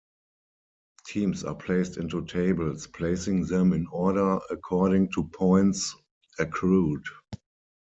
[1.05, 5.95] Teams are placed into tables, placing them in order according to points
[6.39, 7.03] accrued.